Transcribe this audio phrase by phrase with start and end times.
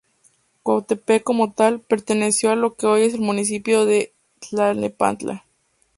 [0.63, 5.45] Cuautepec como tal, perteneció a lo que hoy es el Municipio de Tlalnepantla.